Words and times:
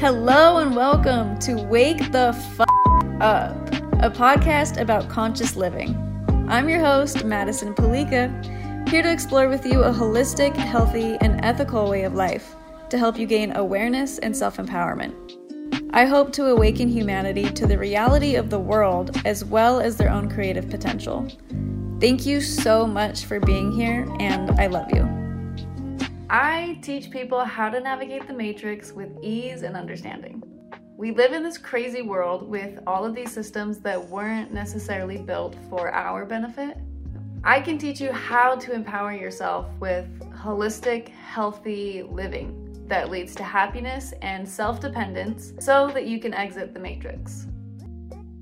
Hello 0.00 0.58
and 0.58 0.76
welcome 0.76 1.36
to 1.40 1.56
Wake 1.56 2.12
the 2.12 2.28
F 2.28 2.60
Up, 3.20 3.56
a 4.00 4.08
podcast 4.08 4.80
about 4.80 5.08
conscious 5.08 5.56
living. 5.56 5.96
I'm 6.48 6.68
your 6.68 6.78
host, 6.78 7.24
Madison 7.24 7.74
Palika, 7.74 8.88
here 8.88 9.02
to 9.02 9.10
explore 9.10 9.48
with 9.48 9.66
you 9.66 9.82
a 9.82 9.90
holistic, 9.90 10.54
healthy, 10.54 11.16
and 11.20 11.44
ethical 11.44 11.90
way 11.90 12.04
of 12.04 12.14
life 12.14 12.54
to 12.90 12.96
help 12.96 13.18
you 13.18 13.26
gain 13.26 13.56
awareness 13.56 14.18
and 14.18 14.36
self 14.36 14.58
empowerment. 14.58 15.14
I 15.92 16.04
hope 16.04 16.32
to 16.34 16.46
awaken 16.46 16.88
humanity 16.88 17.50
to 17.50 17.66
the 17.66 17.76
reality 17.76 18.36
of 18.36 18.50
the 18.50 18.60
world 18.60 19.20
as 19.24 19.44
well 19.44 19.80
as 19.80 19.96
their 19.96 20.10
own 20.10 20.30
creative 20.30 20.70
potential. 20.70 21.26
Thank 21.98 22.24
you 22.24 22.40
so 22.40 22.86
much 22.86 23.24
for 23.24 23.40
being 23.40 23.72
here, 23.72 24.06
and 24.20 24.52
I 24.60 24.68
love 24.68 24.94
you. 24.94 25.17
I 26.30 26.78
teach 26.82 27.10
people 27.10 27.42
how 27.42 27.70
to 27.70 27.80
navigate 27.80 28.26
the 28.26 28.34
matrix 28.34 28.92
with 28.92 29.08
ease 29.22 29.62
and 29.62 29.74
understanding. 29.74 30.42
We 30.98 31.10
live 31.10 31.32
in 31.32 31.42
this 31.42 31.56
crazy 31.56 32.02
world 32.02 32.46
with 32.46 32.80
all 32.86 33.06
of 33.06 33.14
these 33.14 33.32
systems 33.32 33.78
that 33.78 34.08
weren't 34.10 34.52
necessarily 34.52 35.16
built 35.16 35.56
for 35.70 35.90
our 35.90 36.26
benefit. 36.26 36.76
I 37.44 37.60
can 37.60 37.78
teach 37.78 37.98
you 37.98 38.12
how 38.12 38.56
to 38.56 38.74
empower 38.74 39.14
yourself 39.14 39.68
with 39.80 40.06
holistic, 40.34 41.08
healthy 41.08 42.02
living 42.02 42.84
that 42.88 43.08
leads 43.08 43.34
to 43.36 43.42
happiness 43.42 44.12
and 44.20 44.46
self 44.46 44.80
dependence 44.80 45.54
so 45.60 45.90
that 45.94 46.06
you 46.06 46.20
can 46.20 46.34
exit 46.34 46.74
the 46.74 46.80
matrix. 46.80 47.46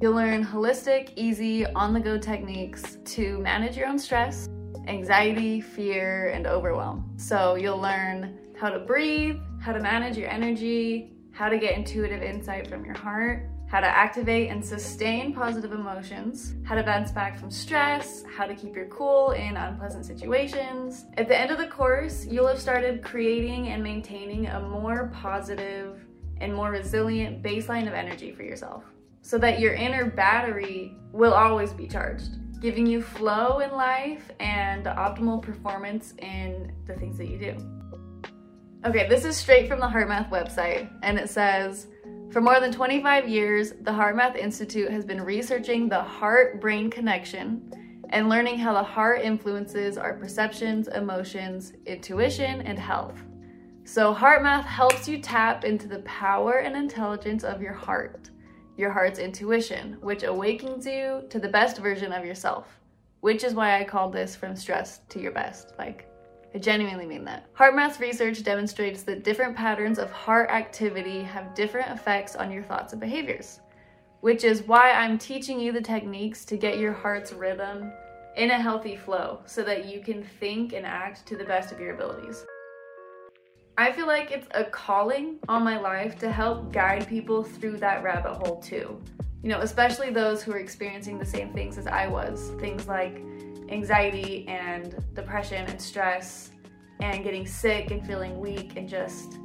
You'll 0.00 0.14
learn 0.14 0.44
holistic, 0.44 1.12
easy, 1.14 1.64
on 1.66 1.94
the 1.94 2.00
go 2.00 2.18
techniques 2.18 2.98
to 3.04 3.38
manage 3.38 3.76
your 3.76 3.86
own 3.86 3.98
stress 4.00 4.48
anxiety, 4.86 5.60
fear, 5.60 6.28
and 6.28 6.46
overwhelm. 6.46 7.12
So 7.16 7.54
you'll 7.54 7.80
learn 7.80 8.38
how 8.58 8.70
to 8.70 8.78
breathe, 8.78 9.38
how 9.60 9.72
to 9.72 9.80
manage 9.80 10.16
your 10.16 10.28
energy, 10.28 11.12
how 11.32 11.48
to 11.48 11.58
get 11.58 11.76
intuitive 11.76 12.22
insight 12.22 12.66
from 12.68 12.84
your 12.84 12.94
heart, 12.94 13.48
how 13.68 13.80
to 13.80 13.86
activate 13.86 14.48
and 14.48 14.64
sustain 14.64 15.34
positive 15.34 15.72
emotions, 15.72 16.54
how 16.64 16.76
to 16.76 16.82
bounce 16.82 17.10
back 17.10 17.38
from 17.38 17.50
stress, 17.50 18.24
how 18.36 18.46
to 18.46 18.54
keep 18.54 18.74
your 18.76 18.86
cool 18.86 19.32
in 19.32 19.56
unpleasant 19.56 20.06
situations. 20.06 21.04
At 21.16 21.28
the 21.28 21.38
end 21.38 21.50
of 21.50 21.58
the 21.58 21.66
course, 21.66 22.24
you'll 22.24 22.46
have 22.46 22.60
started 22.60 23.02
creating 23.02 23.68
and 23.68 23.82
maintaining 23.82 24.46
a 24.46 24.60
more 24.60 25.10
positive 25.12 26.00
and 26.40 26.54
more 26.54 26.70
resilient 26.70 27.42
baseline 27.42 27.88
of 27.88 27.94
energy 27.94 28.32
for 28.32 28.42
yourself 28.42 28.84
so 29.20 29.36
that 29.38 29.58
your 29.58 29.74
inner 29.74 30.06
battery 30.06 30.94
will 31.12 31.32
always 31.32 31.72
be 31.72 31.88
charged 31.88 32.38
giving 32.66 32.84
you 32.84 33.00
flow 33.00 33.60
in 33.60 33.70
life 33.70 34.28
and 34.40 34.84
the 34.84 34.90
optimal 34.90 35.40
performance 35.40 36.14
in 36.18 36.72
the 36.84 36.94
things 36.94 37.16
that 37.16 37.28
you 37.28 37.38
do. 37.38 37.54
Okay, 38.84 39.08
this 39.08 39.24
is 39.24 39.36
straight 39.36 39.68
from 39.68 39.78
the 39.78 39.86
HeartMath 39.86 40.30
website, 40.30 40.90
and 41.04 41.16
it 41.16 41.30
says 41.30 41.86
For 42.32 42.40
more 42.40 42.58
than 42.58 42.72
25 42.72 43.28
years, 43.28 43.70
the 43.82 43.92
HeartMath 43.92 44.34
Institute 44.34 44.90
has 44.90 45.04
been 45.04 45.22
researching 45.22 45.88
the 45.88 46.02
heart 46.02 46.60
brain 46.60 46.90
connection 46.90 47.70
and 48.08 48.28
learning 48.28 48.58
how 48.58 48.72
the 48.72 48.82
heart 48.82 49.20
influences 49.22 49.96
our 49.96 50.14
perceptions, 50.14 50.88
emotions, 50.88 51.72
intuition, 51.86 52.62
and 52.62 52.80
health. 52.80 53.22
So, 53.84 54.12
HeartMath 54.12 54.64
helps 54.64 55.06
you 55.06 55.18
tap 55.18 55.64
into 55.64 55.86
the 55.86 56.00
power 56.00 56.54
and 56.54 56.74
intelligence 56.74 57.44
of 57.44 57.62
your 57.62 57.74
heart 57.74 58.30
your 58.76 58.90
heart's 58.90 59.18
intuition, 59.18 59.96
which 60.00 60.22
awakens 60.22 60.86
you 60.86 61.24
to 61.30 61.38
the 61.38 61.48
best 61.48 61.78
version 61.78 62.12
of 62.12 62.24
yourself, 62.24 62.78
which 63.20 63.42
is 63.44 63.54
why 63.54 63.80
I 63.80 63.84
called 63.84 64.12
this 64.12 64.36
from 64.36 64.54
stress 64.54 65.00
to 65.08 65.20
your 65.20 65.32
best. 65.32 65.72
Like, 65.78 66.08
I 66.54 66.58
genuinely 66.58 67.06
mean 67.06 67.24
that. 67.24 67.52
HeartMath 67.54 68.00
research 68.00 68.42
demonstrates 68.42 69.02
that 69.02 69.24
different 69.24 69.56
patterns 69.56 69.98
of 69.98 70.10
heart 70.10 70.50
activity 70.50 71.22
have 71.22 71.54
different 71.54 71.90
effects 71.90 72.36
on 72.36 72.50
your 72.50 72.62
thoughts 72.62 72.92
and 72.92 73.00
behaviors, 73.00 73.60
which 74.20 74.44
is 74.44 74.62
why 74.62 74.92
I'm 74.92 75.18
teaching 75.18 75.60
you 75.60 75.72
the 75.72 75.80
techniques 75.80 76.44
to 76.46 76.56
get 76.56 76.78
your 76.78 76.92
heart's 76.92 77.32
rhythm 77.32 77.92
in 78.36 78.50
a 78.50 78.60
healthy 78.60 78.96
flow 78.96 79.40
so 79.46 79.62
that 79.64 79.86
you 79.86 80.00
can 80.00 80.22
think 80.22 80.72
and 80.72 80.84
act 80.84 81.26
to 81.26 81.36
the 81.36 81.44
best 81.44 81.72
of 81.72 81.80
your 81.80 81.94
abilities. 81.94 82.44
I 83.78 83.92
feel 83.92 84.06
like 84.06 84.30
it's 84.30 84.48
a 84.52 84.64
calling 84.64 85.38
on 85.48 85.62
my 85.62 85.78
life 85.78 86.18
to 86.20 86.32
help 86.32 86.72
guide 86.72 87.06
people 87.06 87.44
through 87.44 87.76
that 87.78 88.02
rabbit 88.02 88.34
hole 88.36 88.56
too. 88.56 88.98
You 89.42 89.50
know, 89.50 89.60
especially 89.60 90.08
those 90.08 90.42
who 90.42 90.52
are 90.52 90.58
experiencing 90.58 91.18
the 91.18 91.26
same 91.26 91.52
things 91.52 91.76
as 91.76 91.86
I 91.86 92.06
was 92.06 92.52
things 92.58 92.88
like 92.88 93.22
anxiety 93.68 94.48
and 94.48 94.96
depression 95.14 95.66
and 95.66 95.80
stress 95.80 96.52
and 97.00 97.22
getting 97.22 97.46
sick 97.46 97.90
and 97.90 98.06
feeling 98.06 98.40
weak 98.40 98.76
and 98.76 98.88
just 98.88 99.36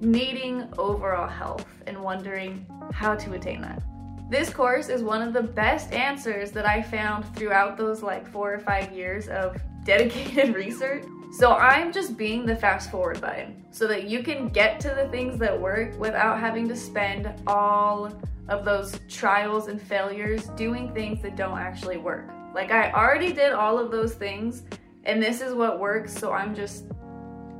needing 0.00 0.68
overall 0.76 1.26
health 1.26 1.66
and 1.86 1.98
wondering 1.98 2.66
how 2.92 3.14
to 3.14 3.32
attain 3.32 3.62
that. 3.62 3.82
This 4.28 4.50
course 4.50 4.90
is 4.90 5.02
one 5.02 5.22
of 5.22 5.32
the 5.32 5.42
best 5.42 5.94
answers 5.94 6.50
that 6.50 6.66
I 6.66 6.82
found 6.82 7.24
throughout 7.34 7.78
those 7.78 8.02
like 8.02 8.30
four 8.30 8.52
or 8.52 8.58
five 8.58 8.92
years 8.92 9.28
of 9.28 9.56
dedicated 9.88 10.54
research 10.64 11.04
so 11.30 11.52
I'm 11.52 11.92
just 11.92 12.16
being 12.16 12.46
the 12.46 12.56
fast 12.56 12.90
forward 12.90 13.20
button 13.20 13.64
so 13.70 13.86
that 13.86 14.04
you 14.04 14.22
can 14.22 14.48
get 14.48 14.80
to 14.80 14.88
the 14.88 15.08
things 15.10 15.38
that 15.38 15.58
work 15.58 15.98
without 15.98 16.40
having 16.40 16.66
to 16.68 16.76
spend 16.76 17.32
all 17.46 18.10
of 18.48 18.64
those 18.64 18.98
trials 19.08 19.68
and 19.68 19.80
failures 19.80 20.48
doing 20.56 20.92
things 20.94 21.22
that 21.22 21.36
don't 21.36 21.58
actually 21.58 21.98
work. 21.98 22.30
Like 22.54 22.70
I 22.70 22.90
already 22.92 23.32
did 23.32 23.52
all 23.52 23.78
of 23.78 23.90
those 23.90 24.14
things 24.14 24.62
and 25.04 25.22
this 25.22 25.40
is 25.40 25.54
what 25.54 25.78
works, 25.78 26.14
so 26.14 26.32
I'm 26.32 26.54
just 26.54 26.84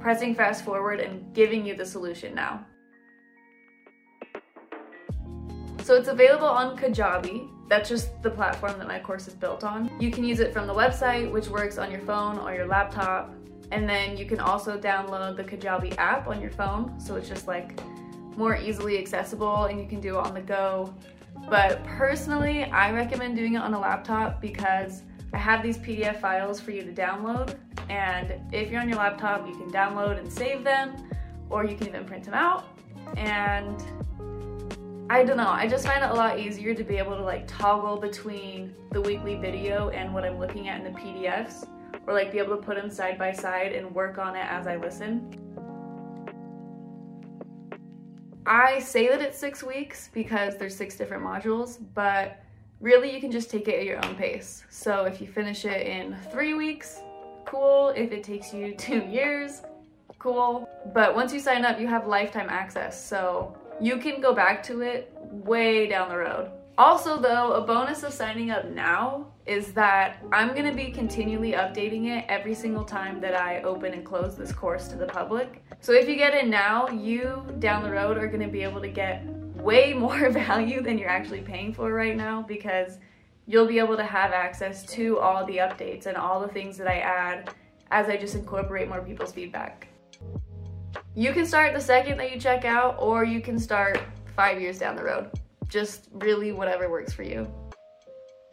pressing 0.01 0.35
fast 0.35 0.65
forward 0.65 1.01
and 1.01 1.33
giving 1.35 1.65
you 1.65 1.77
the 1.77 1.87
solution 1.87 2.35
now. 2.35 2.67
So 5.89 5.95
it's 5.95 6.09
available 6.09 6.47
on 6.47 6.77
Kajabi. 6.77 7.49
That's 7.67 7.89
just 7.89 8.23
the 8.23 8.29
platform 8.29 8.77
that 8.77 8.87
my 8.87 8.99
course 8.99 9.27
is 9.27 9.33
built 9.33 9.65
on. 9.65 9.91
You 9.99 10.11
can 10.11 10.23
use 10.23 10.39
it 10.39 10.53
from 10.53 10.67
the 10.67 10.75
website, 10.75 11.33
which 11.33 11.49
works 11.49 11.79
on 11.79 11.91
your 11.91 12.03
phone 12.03 12.39
or 12.39 12.53
your 12.53 12.67
laptop. 12.67 13.33
And 13.73 13.89
then 13.89 14.15
you 14.19 14.27
can 14.27 14.39
also 14.39 14.79
download 14.79 15.39
the 15.39 15.45
Kajabi 15.45 15.97
app 15.97 16.27
on 16.27 16.43
your 16.43 16.51
phone. 16.51 17.01
So 17.01 17.17
it's 17.17 17.27
just 17.27 17.49
like 17.49 17.81
more 18.37 18.55
easily 18.55 18.99
accessible 18.99 19.65
and 19.65 19.81
you 19.81 19.87
can 19.87 19.99
do 19.99 20.19
it 20.19 20.27
on 20.27 20.35
the 20.35 20.43
go. 20.43 20.95
But 21.49 21.83
personally, 21.87 22.65
I 22.65 22.93
recommend 22.93 23.37
doing 23.37 23.55
it 23.55 23.63
on 23.63 23.73
a 23.73 23.81
laptop 23.81 24.43
because 24.43 25.05
I 25.33 25.39
have 25.39 25.63
these 25.63 25.79
PDF 25.79 26.21
files 26.21 26.61
for 26.61 26.71
you 26.71 26.83
to 26.83 26.93
download. 26.93 27.57
And 27.89 28.35
if 28.53 28.71
you're 28.71 28.83
on 28.83 28.91
your 28.91 28.99
laptop, 28.99 29.49
you 29.49 29.57
can 29.57 29.71
download 29.71 30.19
and 30.19 30.31
save 30.31 30.65
them, 30.65 31.09
or 31.49 31.65
you 31.65 31.79
can 31.79 31.87
even 31.89 32.05
print 32.05 32.25
them 32.25 32.35
out. 32.35 32.67
And 33.17 33.83
I 35.11 35.25
don't 35.25 35.39
know, 35.39 35.49
I 35.49 35.67
just 35.67 35.87
find 35.87 36.05
it 36.05 36.11
a 36.11 36.15
lot 36.15 36.39
easier 36.39 36.75
to 36.75 36.85
be 36.85 36.99
able 36.99 37.17
to 37.17 37.23
like 37.23 37.47
toggle 37.47 37.97
between 37.97 38.75
the 38.93 39.01
weekly 39.01 39.37
video 39.37 39.89
and 39.89 40.13
what 40.13 40.23
I'm 40.23 40.39
looking 40.39 40.69
at 40.69 40.85
in 40.85 40.93
the 40.93 41.01
PDFs 41.01 41.67
or 42.07 42.13
like 42.13 42.31
be 42.31 42.39
able 42.39 42.57
to 42.57 42.63
put 42.63 42.77
them 42.77 42.91
side 42.91 43.19
by 43.19 43.33
side 43.33 43.73
and 43.73 43.95
work 43.95 44.19
on 44.19 44.37
it 44.37 44.45
as 44.45 44.67
I 44.67 44.77
listen. 44.77 45.35
I 48.45 48.81
say 48.81 49.09
that 49.09 49.23
it's 49.23 49.39
six 49.39 49.63
weeks 49.63 50.11
because 50.13 50.59
there's 50.59 50.77
six 50.77 50.95
different 50.95 51.25
modules, 51.25 51.79
but 51.95 52.43
really 52.81 53.11
you 53.11 53.19
can 53.19 53.31
just 53.31 53.51
take 53.51 53.67
it 53.67 53.77
at 53.77 53.87
your 53.87 54.05
own 54.05 54.15
pace. 54.15 54.65
So 54.69 55.05
if 55.05 55.23
you 55.23 55.27
finish 55.27 55.65
it 55.65 55.87
in 55.87 56.19
three 56.31 56.53
weeks, 56.53 57.01
cool. 57.47 57.95
If 57.97 58.13
it 58.13 58.23
takes 58.23 58.53
you 58.53 58.75
two 58.79 59.07
years, 59.07 59.63
cool. 60.19 60.69
But 60.93 61.15
once 61.15 61.33
you 61.33 61.41
sign 61.41 61.65
up, 61.65 61.81
you 61.81 61.87
have 61.87 62.07
lifetime 62.07 62.49
access. 62.51 63.03
So 63.03 63.57
you 63.81 63.99
can 63.99 64.21
go 64.21 64.35
back 64.35 64.63
to 64.65 64.83
it 64.83 65.13
way 65.21 65.87
down 65.87 66.09
the 66.09 66.17
road. 66.17 66.51
Also, 66.77 67.21
though, 67.21 67.53
a 67.55 67.61
bonus 67.61 68.03
of 68.05 68.13
signing 68.13 68.51
up 68.51 68.67
now 68.67 69.27
is 69.47 69.73
that 69.73 70.23
I'm 70.31 70.55
gonna 70.55 70.75
be 70.75 70.93
continually 70.93 71.53
updating 71.53 72.07
it 72.07 72.25
every 72.29 72.55
single 72.55 72.85
time 72.85 73.21
that 73.21 73.35
I 73.35 73.63
open 73.63 73.95
and 73.95 74.05
close 74.05 74.37
this 74.37 74.53
course 74.53 74.89
to 74.89 74.97
the 74.97 75.07
public. 75.07 75.65
So 75.81 75.93
if 75.93 76.09
you 76.09 76.17
get 76.17 76.35
in 76.35 76.51
now, 76.51 76.89
you 76.89 77.45
down 77.59 77.83
the 77.83 77.91
road 77.91 78.17
are 78.19 78.29
gonna 78.29 78.49
be 78.49 78.63
able 78.63 78.81
to 78.81 78.89
get 78.89 79.25
way 79.57 79.93
more 79.99 80.31
value 80.31 80.83
than 80.83 80.99
you're 80.99 81.09
actually 81.09 81.41
paying 81.41 81.73
for 81.73 81.93
right 81.93 82.17
now 82.17 82.43
because 82.43 82.99
you'll 83.47 83.67
be 83.67 83.79
able 83.79 83.97
to 83.97 84.05
have 84.05 84.33
access 84.33 84.85
to 84.87 85.19
all 85.19 85.45
the 85.47 85.57
updates 85.57 86.07
and 86.07 86.17
all 86.17 86.41
the 86.41 86.49
things 86.49 86.77
that 86.77 86.87
I 86.87 86.99
add 86.99 87.55
as 87.91 88.09
I 88.09 88.17
just 88.17 88.35
incorporate 88.35 88.89
more 88.89 89.01
people's 89.01 89.33
feedback. 89.33 89.89
You 91.19 91.33
can 91.33 91.47
start 91.47 91.75
the 91.75 91.81
second 91.81 92.17
that 92.19 92.33
you 92.33 92.39
check 92.39 92.65
out 92.65 92.95
or 93.01 93.25
you 93.25 93.41
can 93.41 93.59
start 93.59 94.01
five 94.37 94.61
years 94.61 94.79
down 94.79 94.95
the 94.95 95.03
road 95.03 95.33
just 95.67 96.07
really 96.13 96.53
whatever 96.53 96.89
works 96.89 97.13
for 97.13 97.25
you. 97.25 97.53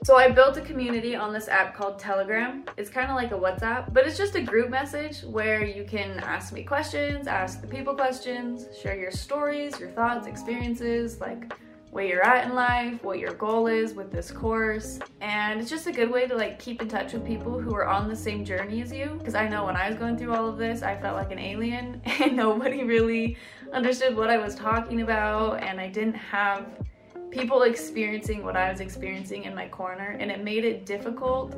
So 0.03 0.17
I 0.17 0.31
built 0.31 0.57
a 0.57 0.61
community 0.61 1.15
on 1.15 1.31
this 1.31 1.47
app 1.47 1.75
called 1.75 1.99
Telegram. 1.99 2.65
It's 2.75 2.89
kind 2.89 3.11
of 3.11 3.15
like 3.15 3.31
a 3.31 3.35
WhatsApp, 3.35 3.93
but 3.93 4.07
it's 4.07 4.17
just 4.17 4.33
a 4.33 4.41
group 4.41 4.71
message 4.71 5.21
where 5.25 5.63
you 5.63 5.83
can 5.83 6.19
ask 6.21 6.53
me 6.53 6.63
questions, 6.63 7.27
ask 7.27 7.61
the 7.61 7.67
people 7.67 7.93
questions, 7.93 8.65
share 8.75 8.95
your 8.95 9.11
stories, 9.11 9.79
your 9.79 9.91
thoughts, 9.91 10.25
experiences, 10.25 11.21
like 11.21 11.53
where 11.95 12.03
you're 12.03 12.25
at 12.25 12.45
in 12.45 12.53
life, 12.53 13.01
what 13.05 13.19
your 13.19 13.33
goal 13.35 13.67
is 13.67 13.93
with 13.93 14.11
this 14.11 14.29
course, 14.29 14.99
and 15.21 15.61
it's 15.61 15.69
just 15.69 15.87
a 15.87 15.93
good 15.93 16.11
way 16.11 16.27
to 16.27 16.35
like 16.35 16.59
keep 16.59 16.81
in 16.81 16.89
touch 16.89 17.13
with 17.13 17.25
people 17.25 17.57
who 17.57 17.73
are 17.73 17.87
on 17.87 18.09
the 18.09 18.15
same 18.15 18.43
journey 18.43 18.81
as 18.81 18.91
you. 18.91 19.15
Because 19.17 19.33
I 19.33 19.47
know 19.47 19.63
when 19.63 19.77
I 19.77 19.87
was 19.87 19.97
going 19.97 20.17
through 20.17 20.35
all 20.35 20.45
of 20.45 20.57
this, 20.57 20.81
I 20.81 20.97
felt 20.97 21.15
like 21.15 21.31
an 21.31 21.39
alien 21.39 22.01
and 22.19 22.35
nobody 22.35 22.83
really 22.83 23.37
understood 23.71 24.13
what 24.13 24.29
I 24.29 24.37
was 24.37 24.55
talking 24.55 25.03
about, 25.03 25.63
and 25.63 25.79
I 25.79 25.87
didn't 25.87 26.15
have 26.15 26.65
people 27.31 27.61
experiencing 27.61 28.43
what 28.43 28.57
I 28.57 28.69
was 28.69 28.81
experiencing 28.81 29.45
in 29.45 29.55
my 29.55 29.69
corner, 29.69 30.17
and 30.19 30.29
it 30.29 30.43
made 30.43 30.65
it 30.65 30.85
difficult 30.85 31.55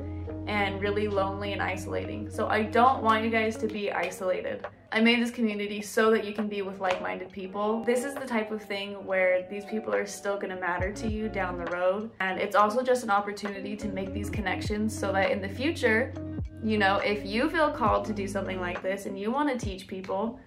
and 0.47 0.81
really 0.81 1.07
lonely 1.07 1.53
and 1.53 1.61
isolating. 1.61 2.29
So 2.29 2.47
I 2.47 2.63
don't 2.63 3.03
want 3.03 3.23
you 3.23 3.29
guys 3.29 3.57
to 3.57 3.67
be 3.67 3.91
isolated. 3.91 4.65
I 4.91 5.01
made 5.01 5.21
this 5.21 5.31
community 5.31 5.81
so 5.81 6.09
that 6.11 6.23
you 6.23 6.33
can 6.33 6.47
be 6.47 6.61
with 6.61 6.79
like-minded 6.79 7.31
people. 7.31 7.83
This 7.83 8.05
is 8.05 8.13
the 8.13 8.25
type 8.25 8.51
of 8.51 8.61
thing 8.63 9.05
where 9.05 9.45
these 9.49 9.65
people 9.65 9.94
are 9.94 10.05
still 10.05 10.39
gonna 10.39 10.59
matter 10.59 10.94
to 10.94 11.07
you 11.09 11.27
down 11.27 11.57
the 11.57 11.69
road. 11.71 12.09
And 12.21 12.39
it's 12.39 12.55
also 12.55 12.81
just 12.81 13.03
an 13.03 13.09
opportunity 13.09 13.75
to 13.75 13.88
make 13.89 14.13
these 14.13 14.29
connections 14.29 14.97
so 14.97 15.11
that 15.11 15.31
in 15.31 15.41
the 15.41 15.49
future, 15.49 16.13
you 16.63 16.77
know, 16.77 16.97
if 16.97 17.25
you 17.25 17.49
feel 17.49 17.69
called 17.69 18.05
to 18.05 18.13
do 18.13 18.27
something 18.27 18.61
like 18.61 18.81
this 18.81 19.05
and 19.05 19.19
you 19.19 19.29
wanna 19.29 19.57
teach 19.57 19.88
people, 19.88 20.39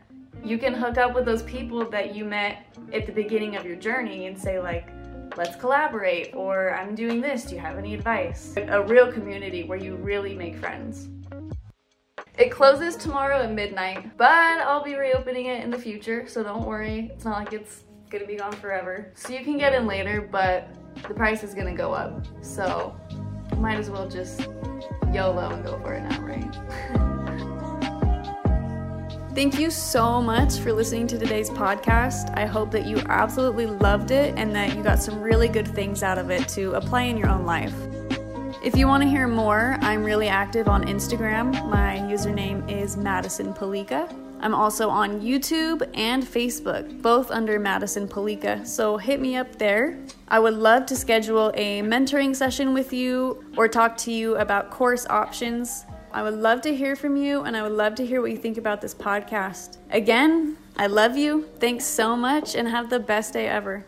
you 0.42 0.56
can 0.56 0.72
hook 0.72 0.96
up 0.96 1.14
with 1.14 1.26
those 1.26 1.42
people 1.42 1.84
that 1.90 2.14
you 2.14 2.24
met 2.24 2.64
at 2.94 3.04
the 3.04 3.12
beginning 3.12 3.56
of 3.56 3.66
your 3.66 3.76
journey 3.76 4.26
and 4.26 4.38
say 4.38 4.58
like, 4.58 4.88
let's 5.36 5.56
collaborate, 5.56 6.34
or 6.34 6.74
I'm 6.74 6.94
doing 6.94 7.20
this, 7.20 7.44
do 7.44 7.54
you 7.54 7.60
have 7.60 7.78
any 7.78 7.94
advice? 7.94 8.54
A 8.56 8.82
real 8.82 9.12
community 9.12 9.64
where 9.64 9.78
you 9.78 9.96
really 9.96 10.34
make 10.34 10.56
friends. 10.56 11.08
It 12.38 12.50
closes 12.50 12.96
tomorrow 12.96 13.42
at 13.42 13.52
midnight, 13.52 14.16
but 14.16 14.60
I'll 14.60 14.82
be 14.82 14.94
reopening 14.94 15.46
it 15.46 15.62
in 15.62 15.70
the 15.70 15.78
future, 15.78 16.26
so 16.26 16.42
don't 16.42 16.66
worry. 16.66 17.10
It's 17.12 17.24
not 17.24 17.38
like 17.38 17.52
it's 17.52 17.84
gonna 18.08 18.26
be 18.26 18.36
gone 18.36 18.52
forever. 18.52 19.12
So 19.14 19.32
you 19.32 19.44
can 19.44 19.58
get 19.58 19.74
in 19.74 19.86
later, 19.86 20.28
but 20.30 20.68
the 21.06 21.14
price 21.14 21.42
is 21.42 21.54
gonna 21.54 21.76
go 21.76 21.92
up. 21.92 22.26
So 22.40 22.96
might 23.56 23.78
as 23.78 23.90
well 23.90 24.08
just 24.08 24.48
YOLO 25.12 25.50
and 25.50 25.64
go 25.64 25.78
for 25.80 25.94
it 25.94 26.02
now, 26.02 26.20
right? 26.22 27.16
Thank 29.32 29.60
you 29.60 29.70
so 29.70 30.20
much 30.20 30.58
for 30.58 30.72
listening 30.72 31.06
to 31.06 31.16
today's 31.16 31.50
podcast. 31.50 32.36
I 32.36 32.46
hope 32.46 32.72
that 32.72 32.84
you 32.84 33.00
absolutely 33.08 33.66
loved 33.66 34.10
it 34.10 34.34
and 34.36 34.52
that 34.56 34.74
you 34.74 34.82
got 34.82 35.00
some 35.00 35.20
really 35.20 35.46
good 35.46 35.68
things 35.68 36.02
out 36.02 36.18
of 36.18 36.30
it 36.30 36.48
to 36.48 36.72
apply 36.72 37.02
in 37.02 37.16
your 37.16 37.28
own 37.28 37.46
life. 37.46 37.72
If 38.64 38.76
you 38.76 38.88
want 38.88 39.04
to 39.04 39.08
hear 39.08 39.28
more, 39.28 39.78
I'm 39.82 40.02
really 40.02 40.26
active 40.26 40.66
on 40.66 40.84
Instagram. 40.84 41.52
My 41.70 41.98
username 41.98 42.68
is 42.68 42.96
Madison 42.96 43.54
Palika. 43.54 44.12
I'm 44.40 44.54
also 44.54 44.88
on 44.88 45.20
YouTube 45.20 45.88
and 45.94 46.24
Facebook, 46.24 47.00
both 47.00 47.30
under 47.30 47.60
Madison 47.60 48.08
Palika, 48.08 48.66
so 48.66 48.96
hit 48.96 49.20
me 49.20 49.36
up 49.36 49.56
there. 49.58 49.96
I 50.26 50.40
would 50.40 50.54
love 50.54 50.86
to 50.86 50.96
schedule 50.96 51.52
a 51.54 51.82
mentoring 51.82 52.34
session 52.34 52.74
with 52.74 52.92
you 52.92 53.44
or 53.56 53.68
talk 53.68 53.96
to 53.98 54.12
you 54.12 54.36
about 54.36 54.70
course 54.70 55.06
options. 55.06 55.84
I 56.12 56.22
would 56.22 56.34
love 56.34 56.60
to 56.62 56.74
hear 56.74 56.96
from 56.96 57.16
you 57.16 57.42
and 57.42 57.56
I 57.56 57.62
would 57.62 57.72
love 57.72 57.94
to 57.96 58.06
hear 58.06 58.20
what 58.20 58.30
you 58.32 58.36
think 58.36 58.58
about 58.58 58.80
this 58.80 58.94
podcast. 58.94 59.76
Again, 59.90 60.56
I 60.76 60.86
love 60.86 61.16
you. 61.16 61.48
Thanks 61.60 61.84
so 61.84 62.16
much 62.16 62.56
and 62.56 62.66
have 62.68 62.90
the 62.90 62.98
best 62.98 63.32
day 63.32 63.46
ever. 63.46 63.84